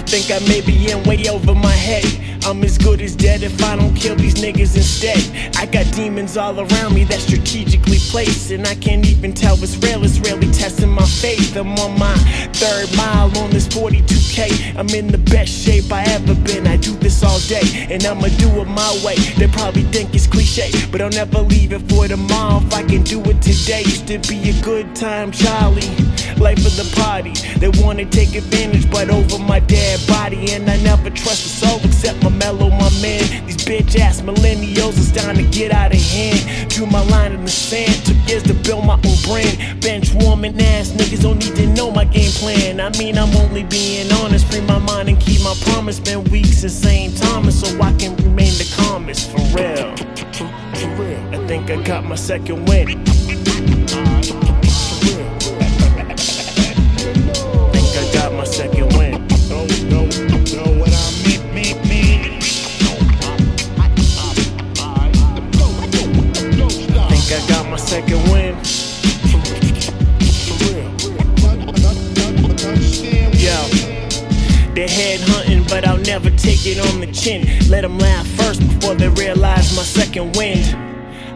[0.00, 2.06] think I may be in way over my head.
[2.44, 5.20] I'm as good as dead if I don't kill these niggas instead.
[5.56, 9.76] I got demons all around me that strategically placed, and I can't even tell it's
[9.76, 10.02] real.
[10.04, 11.56] It's really testing my faith.
[11.56, 12.16] I'm on my
[12.54, 14.78] third mile on this 42k.
[14.78, 16.66] I'm in the best shape I ever been.
[16.66, 19.16] I do this all day, and I'ma do it my way.
[19.36, 23.02] They probably think it's cliche, but I'll never leave it for tomorrow if I can
[23.02, 23.82] do it today.
[23.82, 26.09] Used to be a good time, Charlie.
[27.22, 30.52] They wanna take advantage, but over my dead body.
[30.52, 33.46] And I never trust a soul except my mellow, my man.
[33.46, 36.70] These bitch ass millennials is starting to get out of hand.
[36.70, 39.80] Drew my line in the sand, took years to build my own brand.
[39.82, 42.80] Bench warming ass niggas don't need to know my game plan.
[42.80, 44.46] I mean, I'm only being honest.
[44.50, 46.00] Free my mind and keep my promise.
[46.00, 47.16] Been weeks since St.
[47.18, 49.30] Thomas, so I can remain the calmest.
[49.30, 49.94] For real.
[50.74, 51.34] For real.
[51.34, 53.04] I think I got my second win.
[53.92, 54.69] Uh-huh.
[67.70, 68.56] My second win.
[73.38, 73.56] Yo.
[74.74, 77.46] They're head hunting, but I'll never take it on the chin.
[77.68, 80.89] Let them laugh first before they realize my second wind.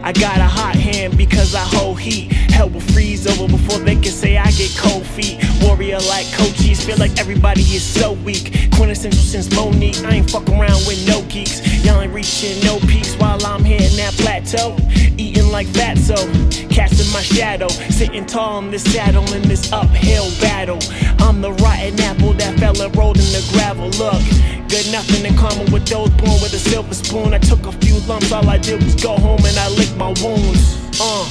[0.05, 2.31] I got a hot hand because I hold heat.
[2.31, 5.43] Hell will freeze over before they can say I get cold feet.
[5.63, 8.69] Warrior like coaches, feel like everybody is so weak.
[8.75, 11.83] Quintessential since Monique, I ain't fuck around with no geeks.
[11.83, 14.77] Y'all ain't reaching no peaks while I'm hitting that plateau.
[15.17, 16.17] Eating like fatso,
[16.69, 17.67] casting my shadow.
[17.89, 20.77] Sitting tall in this saddle in this uphill battle.
[21.17, 23.89] I'm the rotten apple that fell and rolled in the gravel.
[23.97, 24.14] Look,
[24.91, 27.33] nothing in common with those born with a silver spoon.
[27.33, 30.13] I took a few lumps, all I did was go home and I licked my
[30.23, 30.77] wounds.
[30.99, 31.29] Uh,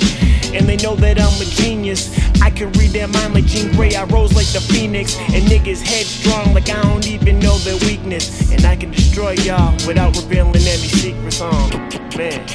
[0.54, 2.16] and they know that I'm a genius.
[2.40, 3.94] I can read their mind like Jean Grey.
[3.94, 8.52] I rose like the phoenix, and niggas headstrong like I don't even know their weakness.
[8.52, 11.40] And I can destroy y'all without revealing any secrets.
[11.40, 11.68] Uh,
[12.16, 12.46] man.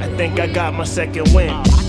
[0.00, 1.87] I think I got my second win.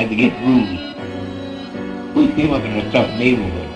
[0.00, 2.16] Like to get rude.
[2.16, 3.68] We came up in a tough neighborhood.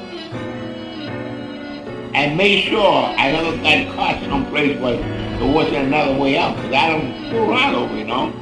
[2.14, 6.72] And made sure I never got caught someplace where there wasn't another way out, because
[6.72, 8.32] I don't fool around over, you know.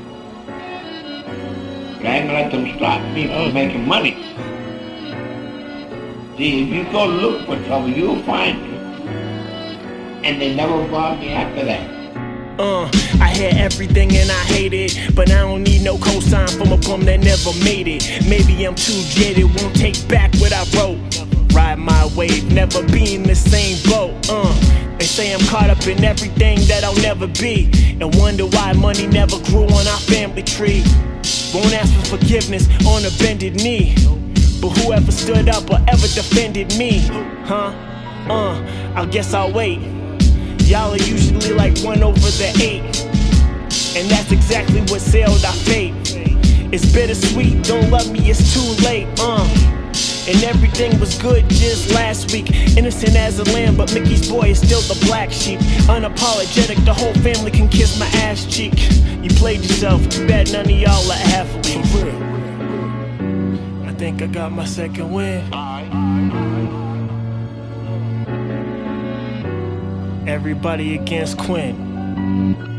[1.96, 4.12] But I ain't gonna let them stop me from making money.
[6.36, 8.80] See, if you go look for trouble, you'll find it.
[10.24, 12.01] And they never brought me after that.
[12.62, 12.88] Uh,
[13.20, 16.76] I hear everything and I hate it, but I don't need no cosign from a
[16.76, 18.24] bum that never made it.
[18.28, 20.96] Maybe I'm too jaded, won't take back what I wrote.
[21.52, 24.14] Ride my wave, never be in the same boat.
[24.30, 24.54] Uh,
[24.96, 27.68] they say I'm caught up in everything that I'll never be,
[28.00, 30.84] and wonder why money never grew on our family tree.
[31.52, 33.96] Won't ask for forgiveness on a bended knee,
[34.60, 36.98] but whoever stood up or ever defended me,
[37.42, 37.74] huh?
[38.30, 40.01] Uh, I guess I'll wait.
[40.72, 42.80] Y'all are usually like one over the eight.
[43.94, 45.92] And that's exactly what sealed our fate.
[46.72, 49.44] It's bittersweet, don't love me, it's too late, uh.
[50.26, 52.50] And everything was good just last week.
[52.74, 55.58] Innocent as a lamb, but Mickey's boy is still the black sheep.
[55.90, 58.72] Unapologetic, the whole family can kiss my ass cheek.
[59.22, 61.92] You played yourself, too bad none of y'all are athletes.
[61.92, 62.22] For real.
[63.86, 65.44] I think I got my second win.
[70.26, 72.71] Everybody against Quinn.